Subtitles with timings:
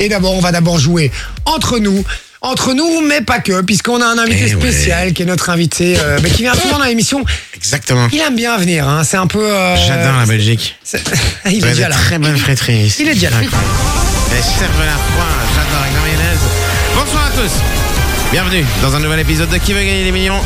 [0.00, 1.12] Et d'abord, on va d'abord jouer
[1.44, 2.02] entre nous.
[2.40, 4.60] Entre nous, mais pas que, puisqu'on a un invité Eh ouais.
[4.72, 7.22] spécial qui est notre invité, euh, mais qui vient souvent dans l'émission.
[7.54, 8.08] Exactement.
[8.10, 9.02] Il aime bien venir, hein.
[9.04, 9.44] c'est un peu.
[9.44, 10.76] euh, J'adore la Belgique.
[10.82, 11.02] c'est-
[11.50, 11.94] Il est déjà là.
[11.94, 13.36] très bonnes frites Il est déjà là.
[13.40, 13.46] Les
[14.40, 16.40] cervelas froids, j'adore avec la mayonnaise.
[16.96, 17.52] Bonsoir à tous.
[18.32, 20.40] Bienvenue dans un nouvel épisode de Qui veut gagner des millions?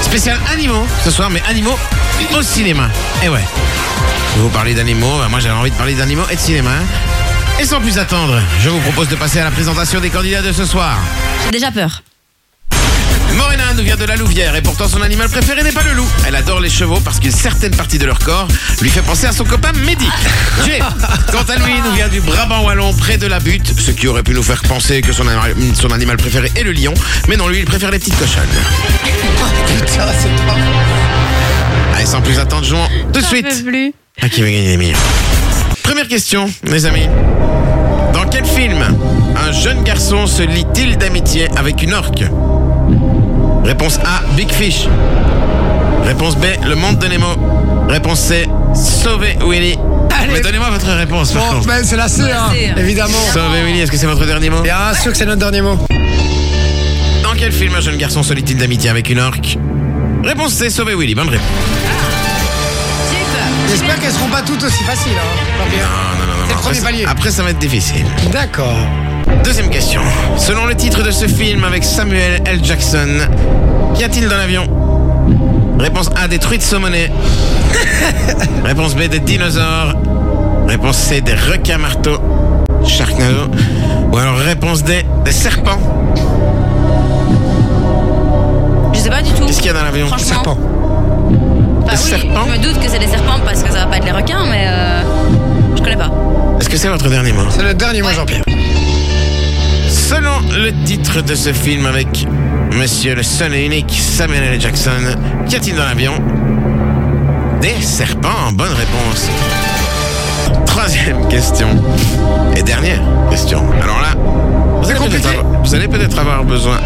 [0.00, 1.76] Spécial animaux ce soir, mais animaux
[2.34, 2.88] au cinéma.
[3.22, 3.44] Et ouais.
[4.38, 6.70] Vous parlez d'animaux, bah, moi j'avais envie de parler d'animaux et de cinéma.
[7.60, 10.52] Et sans plus attendre, je vous propose de passer à la présentation des candidats de
[10.52, 10.96] ce soir.
[11.44, 12.02] J'ai déjà peur.
[13.34, 16.08] Morena nous vient de la Louvière et pourtant son animal préféré n'est pas le loup.
[16.26, 18.48] Elle adore les chevaux parce qu'une certaine partie de leur corps
[18.80, 20.08] lui fait penser à son copain Mehdi.
[20.66, 20.78] Jay,
[21.30, 24.22] quant à lui, nous vient du Brabant Wallon près de la butte, ce qui aurait
[24.22, 26.94] pu nous faire penser que son, animal- son animal préféré est le lion.
[27.28, 28.42] Mais non, lui, il préfère les petites cochonnes.
[29.78, 30.56] Putain, c'est pas.
[31.94, 33.92] Allez, sans plus attendre, jouons tout de suite peux plus.
[34.22, 34.98] à qui va gagner les millions?
[35.88, 37.08] Première question, mes amis.
[38.12, 38.76] Dans quel film
[39.36, 42.22] un jeune garçon se lie-t-il d'amitié avec une orque?
[43.64, 44.86] Réponse A, Big Fish.
[46.04, 47.26] Réponse B, Le Monde de Nemo.
[47.88, 49.78] Réponse C, Sauver Willy.
[50.20, 50.34] Allez.
[50.34, 51.66] Mais donnez-moi votre réponse, par Bon, contre.
[51.68, 52.74] ben, c'est la C, hein, C, hein.
[52.78, 53.16] évidemment.
[53.32, 54.60] Sauver Willy, est-ce que c'est votre dernier mot?
[54.60, 55.78] Bien sûr que c'est notre dernier mot.
[57.22, 59.56] Dans quel film un jeune garçon se lie-t-il d'amitié avec une orque?
[60.22, 61.14] Réponse C, Sauver Willy.
[61.14, 61.46] Bonne réponse.
[63.70, 65.12] J'espère qu'elles seront pas toutes aussi faciles.
[65.16, 65.58] Hein.
[65.58, 66.34] Non, non, non, non.
[66.46, 67.04] C'est le Après, premier ça- palier.
[67.06, 68.06] après, ça va être difficile.
[68.32, 68.76] D'accord.
[69.44, 70.00] Deuxième question.
[70.36, 72.60] Selon le titre de ce film avec Samuel L.
[72.64, 73.08] Jackson,
[73.94, 74.64] qu'y a-t-il dans l'avion?
[75.78, 77.10] Réponse A, des truites saumonées.
[78.64, 79.94] Réponse B, des dinosaures.
[80.66, 82.18] Réponse C, des requins marteaux.
[82.86, 83.48] Sharknado.
[84.12, 85.78] Ou alors réponse D, des serpents.
[88.94, 89.44] Je sais pas du tout.
[89.46, 90.06] Qu'est-ce qu'il y a dans l'avion?
[90.08, 90.26] Franchement.
[90.26, 90.58] Serpent.
[91.98, 93.96] Des oui, serpents Je me doute que c'est des serpents parce que ça va pas
[93.98, 95.02] être les requins, mais euh,
[95.76, 96.10] je connais pas.
[96.60, 98.44] Est-ce que c'est votre dernier mot C'est le dernier mot, Jean-Pierre.
[99.88, 102.26] Selon le titre de ce film avec
[102.72, 104.60] Monsieur le seul et unique Samuel L.
[104.60, 104.90] Jackson,
[105.48, 106.12] qu'y a-t-il dans l'avion?
[107.60, 109.28] Des serpents, bonne réponse.
[110.66, 111.68] Troisième question.
[112.56, 113.62] Et dernière question.
[113.82, 115.38] Alors là, vous C'est allez, peut-être compliqué.
[115.38, 116.76] avoir, vous allez peut-être avoir besoin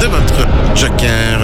[0.00, 1.41] de votre joker.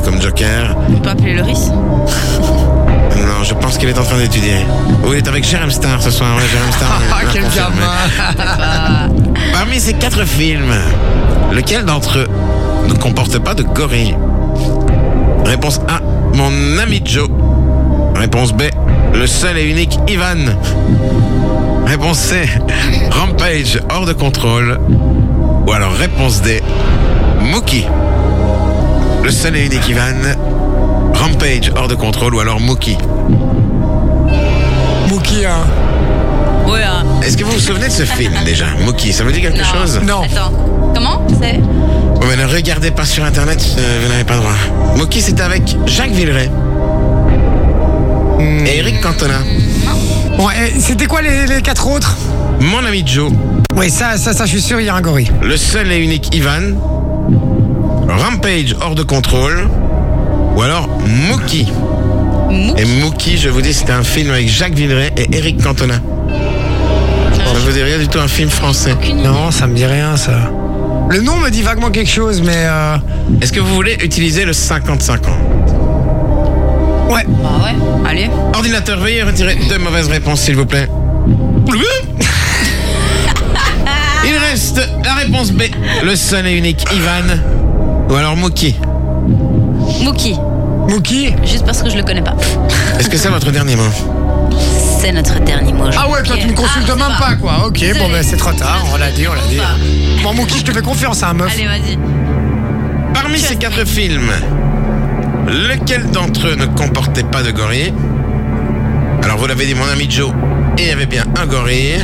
[0.00, 0.74] Comme joker.
[0.88, 1.70] On peut appeler le riz.
[1.70, 4.64] Non, je pense qu'il est en train d'étudier.
[5.06, 6.34] Ou il est avec Jérém Star ce soir.
[6.36, 7.00] Ouais, Jérém Star.
[7.12, 9.12] Ah, quel gamin
[9.52, 10.72] Parmi ces quatre films,
[11.52, 12.28] lequel d'entre eux
[12.88, 14.16] ne comporte pas de gorille?
[15.44, 16.00] Réponse A,
[16.34, 17.28] mon ami Joe.
[18.16, 18.62] Réponse B,
[19.14, 20.56] le seul et unique Ivan.
[21.86, 22.48] Réponse C,
[23.10, 24.80] Rampage hors de contrôle.
[25.66, 26.60] Ou alors réponse D,
[27.40, 27.86] Mookie.
[29.22, 30.14] Le seul et unique Ivan,
[31.14, 32.96] Rampage hors de contrôle ou alors Mookie.
[35.08, 35.64] Mookie, hein.
[36.68, 36.82] Ouais.
[36.82, 37.04] hein.
[37.22, 39.64] Est-ce que vous vous souvenez de ce film déjà Mookie, ça vous dit quelque Non.
[39.80, 40.22] chose Non.
[40.22, 40.52] Attends.
[40.94, 44.52] Comment C'est Ouais, mais ne regardez pas sur internet, euh, vous n'avez pas le droit.
[44.96, 46.48] Moki, c'était avec Jacques Villeray
[48.38, 48.66] Hmm.
[48.66, 49.38] et Eric Cantona.
[50.36, 52.16] Bon, et c'était quoi les, les quatre autres?
[52.60, 53.30] Mon ami Joe,
[53.76, 55.30] Oui, ça, ça, ça, je suis sûr, il y a un gorille.
[55.42, 56.60] le seul et unique Ivan,
[58.16, 59.68] Rampage hors de contrôle,
[60.54, 60.88] ou alors
[61.28, 61.66] Mookie.
[62.76, 65.94] Et Mookie, je vous dis, c'était un film avec Jacques Villeray et Eric Cantona.
[65.94, 68.94] Ça vous dit rien du tout, un film français.
[69.14, 70.50] Non, ça me dit rien, ça.
[71.10, 72.96] Le nom me dit vaguement quelque chose, mais euh,
[73.40, 75.18] Est-ce que vous voulez utiliser le 50-50
[77.10, 77.24] ouais.
[77.28, 77.74] Bah ouais.
[78.08, 78.30] Allez.
[78.54, 80.88] Ordinateur, veuillez retirer deux mauvaises réponses, s'il vous plaît.
[84.24, 85.62] Il reste la réponse B,
[86.04, 87.36] le seul et unique Ivan,
[88.08, 88.76] ou alors Mookie.
[90.02, 90.36] Mookie.
[90.88, 91.34] Mookie.
[91.44, 92.34] Juste parce que je le connais pas.
[92.98, 93.88] Est-ce que c'est votre dernier mot
[95.00, 95.84] C'est notre dernier mot.
[95.96, 97.66] Ah ouais, toi tu me consultes Ah, même pas, quoi.
[97.66, 99.60] Ok, bon ben c'est trop tard, on l'a dit, on l'a dit.
[100.22, 101.52] Bon Mookie, je te fais confiance, hein, meuf.
[101.54, 101.98] Allez, vas-y.
[103.14, 104.30] Parmi ces quatre films,
[105.48, 107.92] lequel d'entre eux ne comportait pas de gorille
[109.22, 110.32] Alors vous l'avez dit, mon ami Joe,
[110.78, 111.98] et il y avait bien un gorille.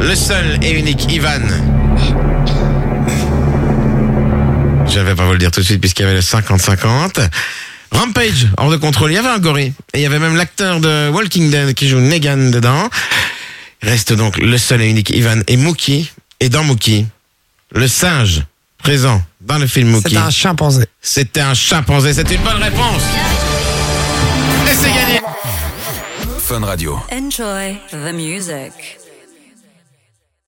[0.00, 1.40] Le seul et unique Ivan.
[4.96, 7.28] Je vais pas vous le dire tout de suite puisqu'il y avait le 50-50.
[7.92, 9.74] Rampage, hors de contrôle, il y avait un gorille.
[9.92, 12.88] Et il y avait même l'acteur de Walking Dead qui joue Negan dedans.
[13.82, 16.10] Il reste donc le seul et unique Ivan et Mookie.
[16.40, 17.06] Et dans Mookie,
[17.72, 18.44] le singe
[18.78, 20.14] présent dans le film Mookie.
[20.14, 20.86] C'est un chimpanzé.
[21.02, 23.02] C'était un chimpanzé, c'est une bonne réponse.
[24.66, 25.20] Et c'est gagné.
[26.38, 26.98] Fun Radio.
[27.12, 28.72] Enjoy the music.